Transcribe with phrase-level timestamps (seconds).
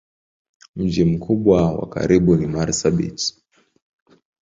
[0.75, 3.33] Mji mkubwa wa karibu ni Marsabit.